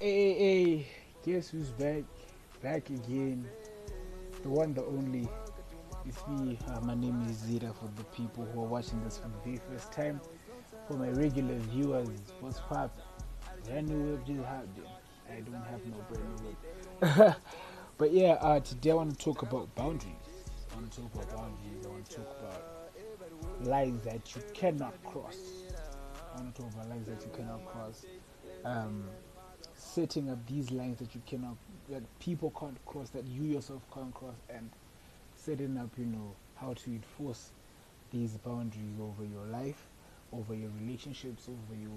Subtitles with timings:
[0.00, 0.86] Hey, hey,
[1.24, 2.02] guess who's back?
[2.62, 3.48] Back again.
[4.42, 5.28] The one, the only.
[6.04, 6.58] It's me.
[6.68, 9.60] Uh, my name is Zira for the people who are watching this for the very
[9.70, 10.20] first time.
[10.88, 12.08] For my regular viewers,
[12.40, 12.98] what's up?
[13.64, 14.86] Brand new web just happened.
[15.30, 16.56] I don't have no brand new
[17.00, 17.36] web.
[17.98, 20.12] but yeah, uh, today I want to talk about boundaries.
[20.72, 21.86] I want to talk about boundaries.
[21.86, 25.38] I want to talk about lines that you cannot cross.
[26.34, 28.04] I want to talk about lines that you cannot cross.
[28.64, 29.04] Um,
[29.84, 31.56] setting up these lines that you cannot,
[31.90, 34.70] that people can't cross, that you yourself can't cross, and
[35.36, 37.50] setting up, you know, how to enforce
[38.10, 39.86] these boundaries over your life,
[40.32, 41.90] over your relationships, over your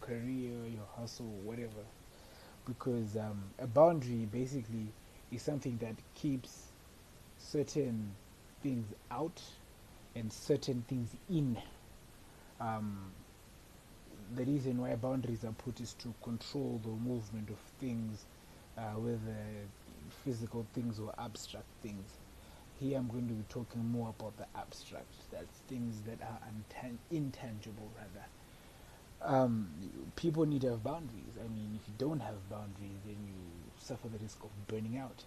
[0.00, 1.84] career, your hustle, whatever.
[2.66, 4.92] Because um, a boundary basically
[5.32, 6.66] is something that keeps
[7.38, 8.12] certain
[8.62, 9.40] things out
[10.14, 11.56] and certain things in.
[12.60, 13.12] Um,
[14.36, 18.24] the reason why boundaries are put is to control the movement of things,
[18.78, 19.36] uh, whether
[20.24, 22.18] physical things or abstract things.
[22.78, 26.38] Here I'm going to be talking more about the abstract, that's things that are
[27.10, 28.26] intangible rather.
[29.22, 29.68] Um,
[30.16, 31.36] people need to have boundaries.
[31.38, 33.34] I mean, if you don't have boundaries, then you
[33.78, 35.24] suffer the risk of burning out.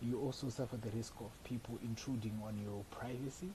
[0.00, 3.50] You also suffer the risk of people intruding on your privacy.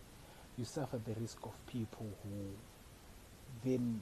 [0.57, 4.01] You suffer the risk of people who then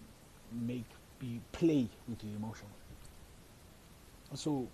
[0.52, 0.86] make
[1.20, 2.72] be play with your emotions.
[4.34, 4.68] So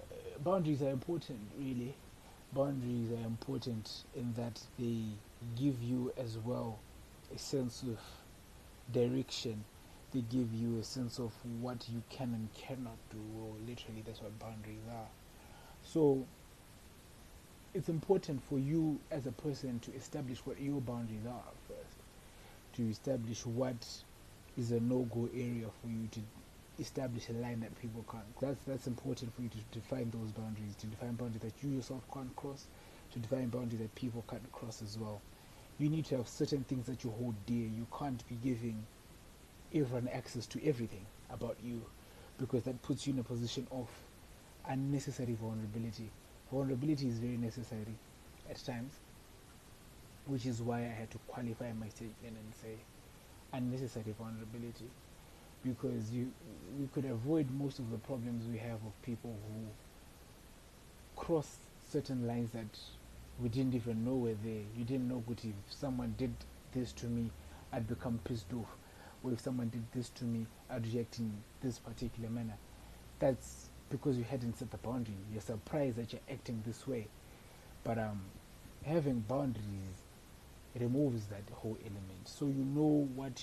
[0.00, 1.94] uh, boundaries are important, really.
[2.52, 5.02] Boundaries are important in that they
[5.56, 6.78] give you as well
[7.34, 7.98] a sense of
[8.92, 9.64] direction.
[10.12, 13.18] They give you a sense of what you can and cannot do.
[13.40, 15.08] Or literally, that's what boundaries are.
[15.82, 16.24] So
[17.74, 21.96] it's important for you as a person to establish what your boundaries are first.
[22.74, 23.74] To establish what
[24.56, 26.20] is a no-go area for you to
[26.80, 28.24] establish a line that people can't.
[28.40, 32.02] That's that's important for you to define those boundaries, to define boundaries that you yourself
[32.12, 32.66] can't cross,
[33.12, 35.20] to define boundaries that people can't cross as well.
[35.78, 37.66] You need to have certain things that you hold dear.
[37.66, 38.86] You can't be giving
[39.74, 41.82] everyone access to everything about you,
[42.38, 43.88] because that puts you in a position of
[44.68, 46.10] unnecessary vulnerability.
[46.52, 47.94] Vulnerability is very necessary
[48.48, 48.92] at times,
[50.26, 52.76] which is why I had to qualify my statement and say
[53.54, 54.90] unnecessary vulnerability
[55.64, 56.30] because you
[56.78, 61.56] we could avoid most of the problems we have of people who cross
[61.90, 62.78] certain lines that
[63.40, 64.62] we didn't even know were there.
[64.76, 66.32] You didn't know good if someone did
[66.72, 67.30] this to me,
[67.72, 68.68] I'd become pissed off.
[69.22, 71.32] Or if someone did this to me, I'd react in
[71.62, 72.56] this particular manner.
[73.18, 75.14] That's because you hadn't set the boundary.
[75.32, 77.06] You're surprised that you're acting this way.
[77.84, 78.20] But um,
[78.84, 80.03] having boundaries
[80.78, 82.26] removes that whole element.
[82.26, 83.42] So you know what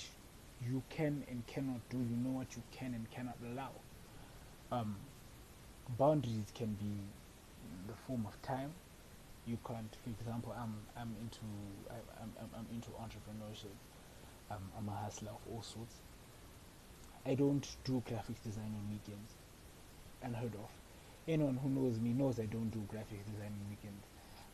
[0.67, 3.71] you can and cannot do, you know what you can and cannot allow.
[4.71, 4.95] Um,
[5.97, 8.71] boundaries can be in the form of time.
[9.47, 11.39] You can't, for example, I'm I'm into
[11.89, 13.73] I, I'm, I'm into entrepreneurship.
[14.51, 15.95] Um, I'm a hustler of all sorts.
[17.25, 19.33] I don't do graphic design on weekends.
[20.23, 20.69] Unheard of.
[21.27, 24.05] Anyone who knows me knows I don't do graphic design on weekends.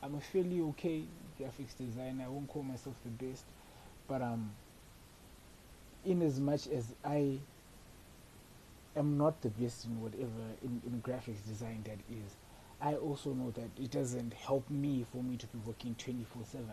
[0.01, 1.03] I'm a fairly okay
[1.39, 2.25] graphics designer.
[2.25, 3.43] I won't call myself the best,
[4.07, 4.51] but um,
[6.05, 7.39] in as much as I
[8.95, 10.31] am not the best in whatever
[10.63, 12.35] in, in graphics design that is,
[12.81, 16.65] I also know that it doesn't help me for me to be working 24 7.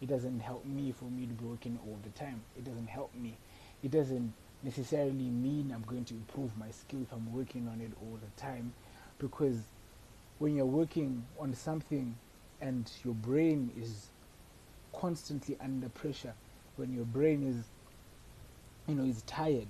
[0.00, 2.42] It doesn't help me for me to be working all the time.
[2.56, 3.36] It doesn't help me.
[3.82, 4.32] It doesn't
[4.62, 8.40] necessarily mean I'm going to improve my skill if I'm working on it all the
[8.40, 8.72] time
[9.18, 9.58] because
[10.38, 12.16] when you're working on something
[12.60, 14.08] and your brain is
[14.92, 16.34] constantly under pressure,
[16.76, 17.64] when your brain is,
[18.86, 19.68] you know, is tired,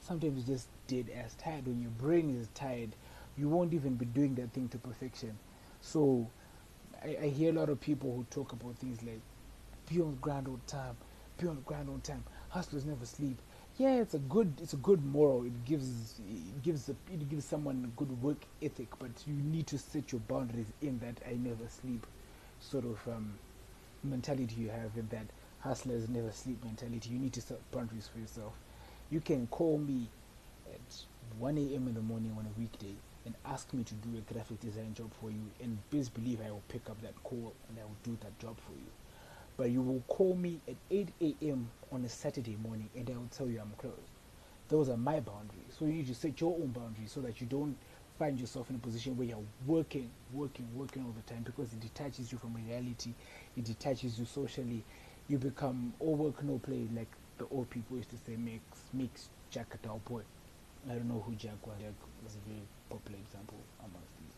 [0.00, 1.66] sometimes it's just dead as tired.
[1.66, 2.90] When your brain is tired,
[3.36, 5.36] you won't even be doing that thing to perfection.
[5.80, 6.28] So
[7.02, 9.20] I, I hear a lot of people who talk about things like
[9.90, 10.96] be on all the time,
[11.38, 12.24] be on all the time.
[12.48, 13.38] Hustlers never sleep.
[13.76, 15.44] Yeah, it's a good it's a good moral.
[15.44, 19.66] It gives it gives a, it gives someone a good work ethic, but you need
[19.68, 22.06] to set your boundaries in that I never sleep
[22.64, 23.34] sort of um,
[24.02, 25.26] mentality you have in that
[25.60, 27.10] hustlers never sleep mentality.
[27.10, 28.52] You need to set boundaries for yourself.
[29.10, 30.08] You can call me
[30.72, 31.04] at
[31.38, 31.88] 1 a.m.
[31.88, 32.94] in the morning on a weekday
[33.24, 36.50] and ask me to do a graphic design job for you, and best believe I
[36.50, 38.90] will pick up that call and I will do that job for you.
[39.56, 41.70] But you will call me at 8 a.m.
[41.92, 43.96] on a Saturday morning and I will tell you I'm closed.
[44.68, 45.76] Those are my boundaries.
[45.78, 47.76] So you need to set your own boundaries so that you don't
[48.18, 51.80] find yourself in a position where you're working, working, working all the time because it
[51.80, 53.12] detaches you from reality,
[53.56, 54.84] it detaches you socially.
[55.28, 57.08] You become all work, no play, like
[57.38, 60.22] the old people used to say, makes makes Jack a dull boy.
[60.88, 61.76] I don't know who Jack was.
[61.80, 64.36] Jack was a very popular example amongst these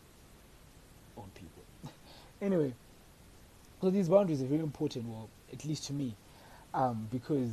[1.17, 1.63] old people.
[2.41, 2.73] anyway,
[3.81, 6.15] so these boundaries are very important, well, at least to me,
[6.73, 7.51] um, because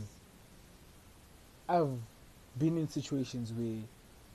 [1.69, 1.99] I've
[2.59, 3.83] been in situations where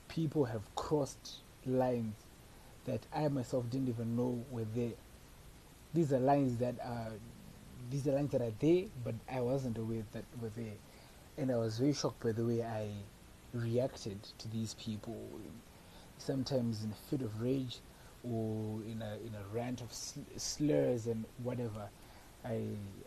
[0.08, 2.14] people have crossed lines
[2.86, 4.92] that I myself didn't even know were there.
[5.94, 7.12] These are lines that are
[7.90, 10.74] these are lines that are there, but I wasn't aware that were there,
[11.38, 12.88] and I was very shocked by the way I
[13.52, 15.16] reacted to these people.
[16.18, 17.78] Sometimes in a fit of rage,
[18.24, 21.88] or in a in a rant of sl- slurs and whatever.
[22.44, 22.62] I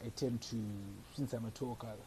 [0.06, 0.58] I tend to
[1.16, 1.88] since I'm a talker.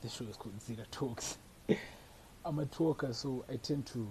[0.00, 1.38] The show is called Zira Talks.
[2.44, 4.08] I'm a talker, so I tend to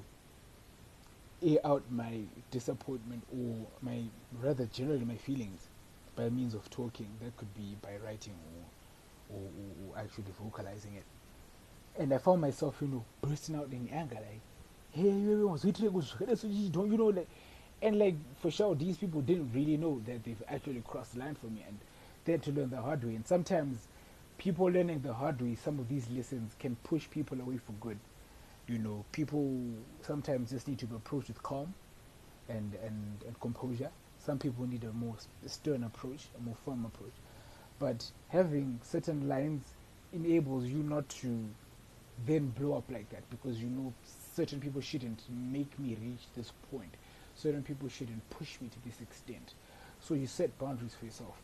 [1.46, 4.02] air out my disappointment or my
[4.42, 5.68] rather generally my feelings
[6.16, 7.08] by means of talking.
[7.22, 8.34] That could be by writing
[9.32, 9.50] or, or,
[9.96, 11.04] or, actually vocalizing it.
[12.02, 14.42] And I found myself, you know, bursting out in anger, like,
[14.92, 15.04] hey,
[16.72, 17.28] don't you know, like,
[17.82, 21.36] and like for sure, these people didn't really know that they've actually crossed the line
[21.36, 21.78] for me, and
[22.26, 23.16] they had to learn the hard way.
[23.16, 23.88] And sometimes,
[24.38, 27.98] people learning the hard way, some of these lessons can push people away for good
[28.68, 29.58] you know, people
[30.02, 31.74] sometimes just need to be approached with calm
[32.50, 33.90] and, and, and composure.
[34.20, 35.16] Some people need a more
[35.46, 37.14] stern approach, a more firm approach.
[37.80, 39.64] But having certain lines
[40.14, 41.46] enables you not to
[42.26, 43.94] then blow up like that because you know
[44.36, 46.94] certain people shouldn't make me reach this point.
[47.36, 49.54] Certain people shouldn't push me to this extent.
[50.00, 51.36] So you set boundaries for yourself.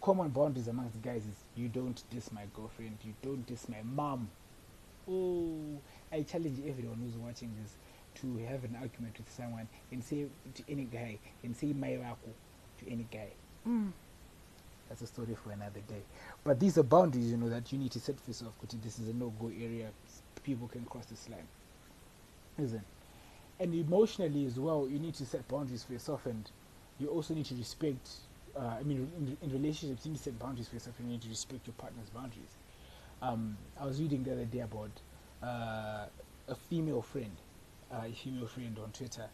[0.00, 4.28] Common boundaries amongst guys is you don't diss my girlfriend, you don't diss my mom.
[5.08, 5.78] Oh,
[6.12, 7.74] I challenge everyone who's watching this
[8.20, 12.30] to have an argument with someone and say to any guy and say Mairaku
[12.78, 13.28] to any guy.
[13.66, 13.90] Mm.
[14.88, 16.02] That's a story for another day.
[16.44, 18.52] But these are boundaries, you know, that you need to set for yourself.
[18.60, 19.88] Because this is a no-go area.
[20.42, 21.46] People can cross this line,
[22.58, 22.84] isn't?
[23.60, 26.50] And emotionally as well, you need to set boundaries for yourself, and
[26.98, 28.08] you also need to respect.
[28.54, 31.12] Uh, I mean, in, in, relationships, you need to set boundaries for yourself, and you
[31.14, 32.56] need to respect your partner's boundaries.
[33.22, 34.90] Um, I was reading the other day about
[35.42, 36.06] uh,
[36.48, 37.30] a female friend,
[37.92, 39.26] uh, a female friend on Twitter.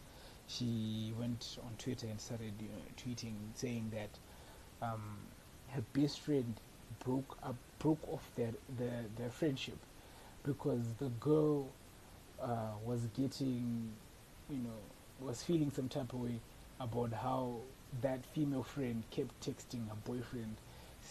[0.47, 4.09] She went on Twitter and started you know, tweeting, saying that
[4.85, 5.17] um,
[5.69, 6.55] her best friend
[7.03, 9.77] broke up, broke off their their, their friendship
[10.43, 11.67] because the girl
[12.41, 13.91] uh, was getting,
[14.49, 14.79] you know,
[15.25, 16.39] was feeling some type of way
[16.79, 17.55] about how
[18.01, 20.55] that female friend kept texting her boyfriend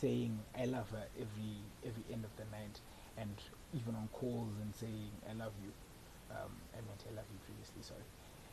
[0.00, 2.80] saying I love her every every end of the night
[3.16, 3.34] and
[3.74, 5.70] even on calls and saying I love you.
[6.30, 8.06] Um, I meant I love you previously, sorry.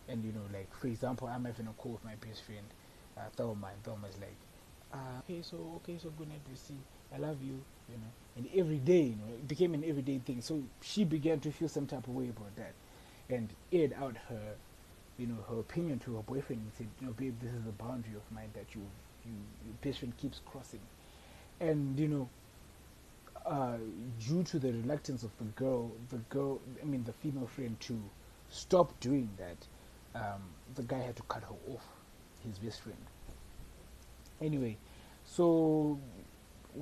[0.08, 2.66] And you know, like for example, I'm having a call with my best friend,
[3.18, 4.38] uh, Thelma, and Thelma's like,
[4.94, 6.76] uh, okay, so okay, so good night, see.
[7.14, 7.60] I love you,
[7.90, 8.12] you know.
[8.38, 10.42] And every day, you know, it became an everyday thing.
[10.42, 12.74] So she began to feel some type of way about that,
[13.30, 14.56] and aired out her,
[15.18, 17.72] you know, her opinion to her boyfriend and said, you know, babe, this is a
[17.84, 18.82] boundary of mine that you,
[19.26, 19.34] you,
[19.66, 20.82] your best friend keeps crossing,
[21.60, 22.30] and you know,
[23.46, 23.78] uh,
[24.20, 28.02] due to the reluctance of the girl, the girl, I mean the female friend to
[28.50, 30.42] stop doing that, um,
[30.76, 31.86] the guy had to cut her off,
[32.44, 32.98] his best friend.
[34.42, 34.78] Anyway,
[35.26, 36.00] so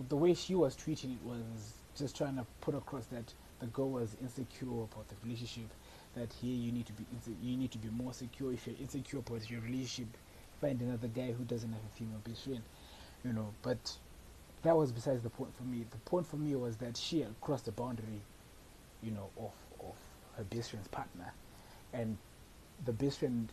[0.09, 3.89] the way she was treating it was just trying to put across that the girl
[3.89, 5.69] was insecure about the relationship.
[6.15, 7.05] That here you need to be
[7.41, 8.53] you need to be more secure.
[8.53, 10.15] If you're insecure about your relationship,
[10.61, 12.61] find another guy who doesn't have a female best friend,
[13.23, 13.53] you know.
[13.63, 13.97] But
[14.63, 15.85] that was besides the point for me.
[15.89, 18.21] The point for me was that she had crossed the boundary,
[19.01, 19.95] you know, of of
[20.37, 21.33] her best friend's partner,
[21.93, 22.17] and
[22.85, 23.51] the best friend,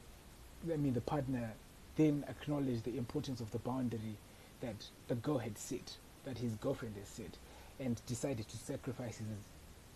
[0.73, 1.53] I mean the partner,
[1.97, 4.17] then acknowledged the importance of the boundary
[4.61, 4.77] that
[5.09, 7.37] the girl had set, that his girlfriend had set,
[7.79, 9.27] and decided to sacrifice his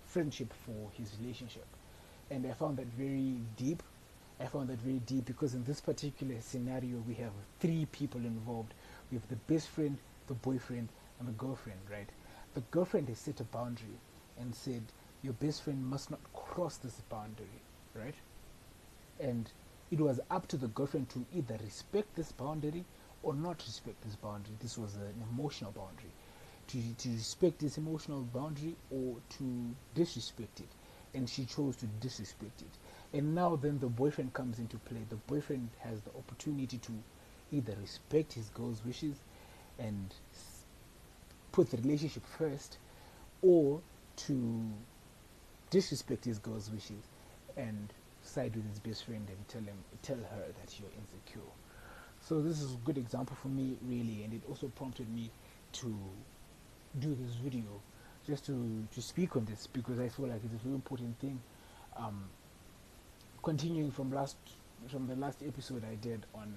[0.07, 1.67] friendship for his relationship.
[2.31, 3.83] And I found that very deep.
[4.41, 8.75] I found that very deep because in this particular scenario, we have three people involved.
[9.11, 10.89] We have the best friend, the boyfriend,
[11.25, 12.09] and the girlfriend, right?
[12.55, 13.99] The girlfriend has set a boundary
[14.39, 14.83] and said,
[15.23, 17.63] Your best friend must not cross this boundary,
[17.95, 18.15] right?
[19.19, 19.51] And
[19.91, 22.85] it was up to the girlfriend to either respect this boundary
[23.23, 24.55] or not respect this boundary.
[24.61, 26.11] This was an emotional boundary.
[26.69, 30.69] To, to respect this emotional boundary or to disrespect it.
[31.15, 33.17] And she chose to disrespect it.
[33.17, 35.01] And now then the boyfriend comes into play.
[35.09, 36.93] The boyfriend has the opportunity to
[37.53, 39.17] either respect his girl's wishes
[39.79, 40.13] and
[41.55, 42.79] put the relationship first
[43.41, 43.81] or
[44.17, 44.61] to
[45.71, 47.05] disrespect his girl's wishes
[47.57, 47.93] and
[48.23, 51.49] side with his best friend and tell him tell her that you're insecure.
[52.21, 55.31] So this is a good example for me really and it also prompted me
[55.75, 55.95] to
[56.99, 57.81] do this video
[58.27, 61.41] just to, to speak on this because I feel like it's a very important thing.
[61.97, 62.25] Um,
[63.45, 64.37] continuing from last
[64.89, 66.53] from the last episode I did on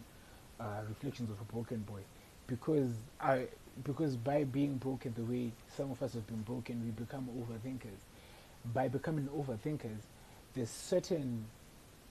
[0.59, 2.01] uh, reflections of a broken boy,
[2.47, 3.47] because I
[3.83, 7.99] because by being broken the way some of us have been broken, we become overthinkers.
[8.73, 10.01] By becoming overthinkers,
[10.55, 11.45] there's certain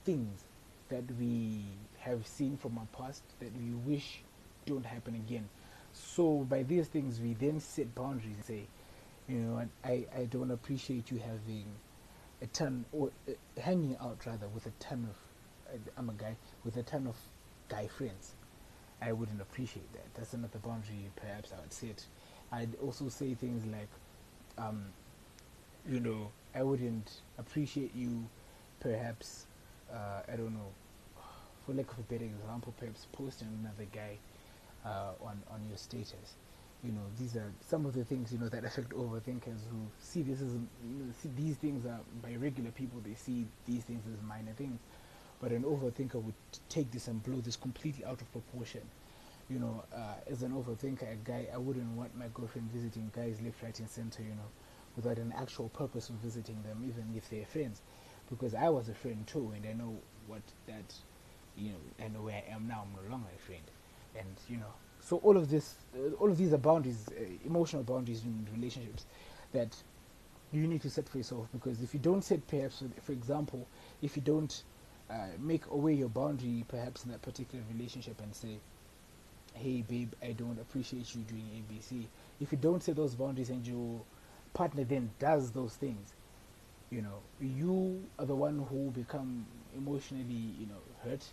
[0.05, 0.45] things
[0.89, 1.65] that we
[1.99, 4.21] have seen from our past that we wish
[4.65, 5.49] don't happen again.
[5.93, 8.63] So by these things, we then set boundaries and say,
[9.29, 11.65] you know, I, I don't appreciate you having
[12.43, 16.37] a ton or uh, hanging out rather with a ton of uh, I'm a guy
[16.65, 17.17] with a ton of
[17.69, 18.36] guy friends.
[19.01, 20.15] I wouldn't appreciate that.
[20.15, 21.11] That's another boundary.
[21.17, 22.05] Perhaps I would set.
[22.53, 23.89] I'd also say things like,
[24.59, 24.87] um,
[25.89, 28.29] you know, I wouldn't appreciate you.
[28.81, 29.47] Perhaps
[29.93, 30.73] uh, I don't know.
[31.67, 34.19] For lack of a better example, perhaps posting another guy
[34.85, 36.37] uh, on on your status
[36.85, 40.23] you know, these are some of the things, you know, that affect overthinkers who see
[40.23, 44.03] this as, you know, see these things are by regular people, they see these things
[44.13, 44.79] as minor things.
[45.41, 46.35] But an overthinker would
[46.69, 48.83] take this and blow this completely out of proportion.
[49.51, 53.41] You know, uh, as an overthinker, a guy, I wouldn't want my girlfriend visiting guys
[53.43, 54.51] left, right, and center, you know,
[54.97, 57.83] without an actual purpose of visiting them, even if they're friends.
[58.29, 60.95] Because I was a friend too, and I know what that,
[61.57, 63.63] you know, I know where I am now, I'm no longer a friend.
[64.19, 67.85] And, you know, so all of this, uh, all of these are boundaries, uh, emotional
[67.85, 69.05] boundaries in relationships
[69.53, 69.77] that
[70.51, 71.47] you need to set for yourself.
[71.53, 73.69] Because if you don't set, perhaps, for example,
[74.03, 74.65] if you don't
[75.11, 78.59] uh, make away your boundary, perhaps in that particular relationship, and say,
[79.55, 82.07] "Hey, babe, I don't appreciate you doing ABC."
[82.41, 84.03] If you don't set those boundaries and your
[84.53, 86.15] partner then does those things,
[86.91, 89.47] you know, you are the one who become
[89.77, 91.25] emotionally, you know, hurt,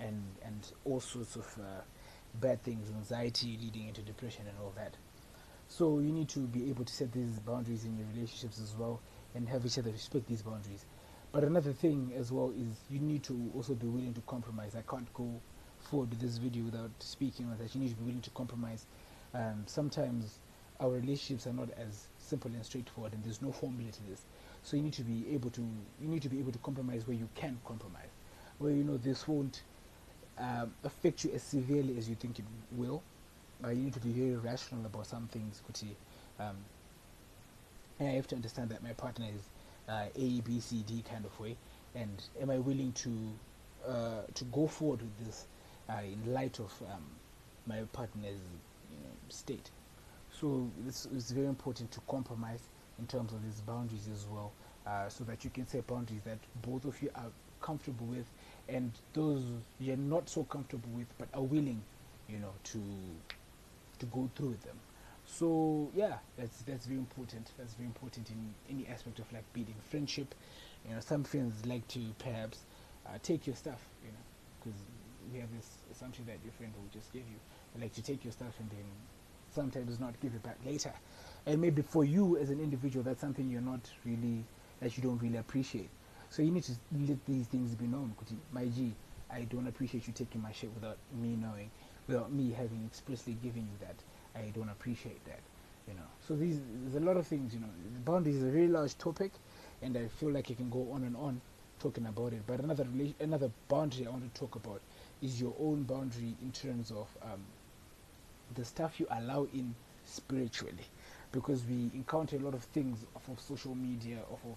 [0.00, 1.82] and and all sorts of uh,
[2.40, 4.94] bad things, anxiety leading into depression and all that.
[5.68, 9.00] So you need to be able to set these boundaries in your relationships as well
[9.34, 10.84] and have each other respect these boundaries.
[11.32, 14.74] But another thing as well is you need to also be willing to compromise.
[14.74, 15.40] I can't go
[15.90, 17.74] forward with this video without speaking on that.
[17.74, 18.86] You need to be willing to compromise.
[19.34, 20.38] Um, sometimes
[20.80, 24.22] our relationships are not as simple and straightforward, and there's no formula to this.
[24.62, 27.16] So you need to be able to you need to be able to compromise where
[27.16, 28.10] you can compromise,
[28.58, 29.62] where you know this won't
[30.38, 33.02] um, affect you as severely as you think it will.
[33.64, 35.94] Uh, you need to be very rational about some things, Kuti.
[36.38, 36.56] Um,
[37.98, 39.42] and I have to understand that my partner is
[39.88, 41.56] uh, A, B, C, D kind of way,
[41.94, 43.10] and am I willing to
[43.86, 45.46] uh, to go forward with this
[45.88, 47.04] uh, in light of um,
[47.66, 48.40] my partner's
[48.90, 49.70] you know, state?
[50.30, 54.52] So is very important to compromise in terms of these boundaries as well,
[54.86, 58.26] uh, so that you can set boundaries that both of you are comfortable with
[58.68, 59.42] and those
[59.80, 61.82] you're not so comfortable with but are willing
[62.28, 62.80] you know to
[63.98, 64.78] to go through with them
[65.26, 67.50] so yeah that's that's very important.
[67.58, 70.34] That's very important in any aspect of like building friendship.
[70.88, 72.60] You know some friends like to perhaps
[73.06, 74.18] uh, take your stuff you know
[74.62, 74.78] because
[75.32, 77.36] we have this assumption that your friend will just give you.
[77.74, 78.84] They like to take your stuff and then
[79.54, 80.92] sometimes not give it back later.
[81.46, 84.44] And maybe for you as an individual that's something you're not really
[84.80, 85.88] that you don't really appreciate.
[86.30, 86.72] So you need to
[87.08, 88.14] let these things be known.
[88.52, 88.92] My G,
[89.30, 91.70] I don't appreciate you taking my shit without me knowing,
[92.06, 93.94] without me having expressly given you that.
[94.36, 95.40] I don't appreciate that.
[95.88, 96.08] You know.
[96.26, 97.54] So these there's a lot of things.
[97.54, 97.68] You know,
[98.04, 99.32] boundaries is a very large topic,
[99.82, 101.40] and I feel like you can go on and on
[101.80, 102.42] talking about it.
[102.46, 102.86] But another
[103.20, 104.80] another boundary I want to talk about
[105.22, 107.40] is your own boundary in terms of um,
[108.54, 109.74] the stuff you allow in
[110.04, 110.86] spiritually,
[111.32, 114.56] because we encounter a lot of things off of social media, off of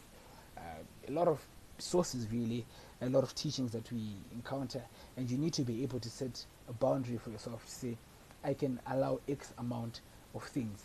[0.58, 0.62] uh,
[1.08, 1.40] a lot of
[1.82, 2.66] sources really
[3.02, 4.82] a lot of teachings that we encounter
[5.18, 7.98] and you need to be able to set a boundary for yourself to say
[8.44, 10.02] i can allow x amount
[10.36, 10.84] of things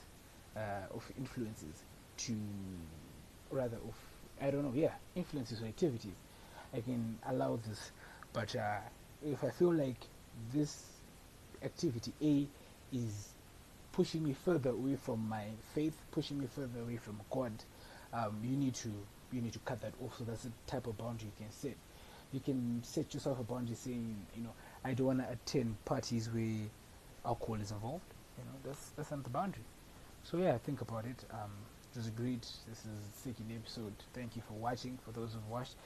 [0.57, 1.83] uh, of influences
[2.17, 2.35] to
[3.51, 3.95] rather of
[4.41, 6.15] i don't know yeah influences or activities
[6.73, 7.91] i can allow this
[8.33, 8.79] but uh,
[9.25, 10.07] if i feel like
[10.53, 10.85] this
[11.63, 12.47] activity a
[12.97, 13.29] is
[13.93, 15.45] pushing me further away from my
[15.75, 17.53] faith pushing me further away from god
[18.13, 18.91] um, you need to
[19.35, 20.17] you need to cut that off.
[20.17, 21.77] So that's the type of boundary you can set.
[22.33, 24.53] You can set yourself a boundary saying, you know,
[24.85, 26.69] I don't want to attend parties where
[27.25, 28.05] alcohol is involved.
[28.39, 29.65] You know, that's that's not the boundary.
[30.23, 31.25] So yeah, think about it.
[31.31, 31.51] Um,
[31.93, 32.43] it was great.
[32.69, 33.93] This is the second episode.
[34.13, 34.99] Thank you for watching.
[35.05, 35.77] For those who've watched,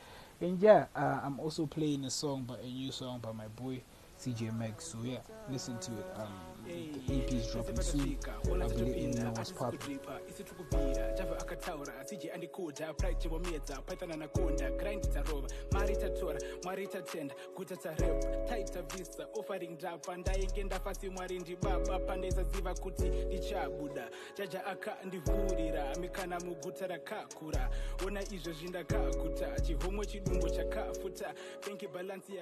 [0.40, 3.80] and yeah, uh, I'm also playing a song, but a new song by my boy
[4.18, 4.80] CJ Meg.
[4.80, 5.18] So yeah,
[5.50, 6.06] listen to it.
[6.16, 6.28] Um,
[6.66, 8.18] the EP is dropping soon.
[8.26, 9.98] I believe you know what's popping.
[10.28, 17.76] isitikubvira akataura cj andikuda pride chivomedza paitana nakonda grind tarova mari tatora mwari tatenda guta
[17.76, 26.86] tarep taitabvisa offering ndapa ndainge ndafasi mwari ndibaba pandaisaziva kuti ndichabuda jaja akandivhurira mikana muguta
[26.86, 27.70] rakakura
[28.06, 31.34] ona izvozvi ndakaguta chihomwe chidumbu chakafuta.
[31.66, 32.32] Benki bhalansi